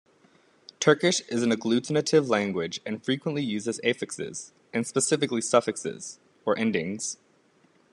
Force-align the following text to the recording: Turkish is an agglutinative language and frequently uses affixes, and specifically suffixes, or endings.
Turkish 0.79 1.19
is 1.29 1.43
an 1.43 1.51
agglutinative 1.51 2.27
language 2.27 2.81
and 2.87 3.05
frequently 3.05 3.43
uses 3.43 3.79
affixes, 3.83 4.51
and 4.73 4.87
specifically 4.87 5.41
suffixes, 5.41 6.17
or 6.43 6.57
endings. 6.57 7.17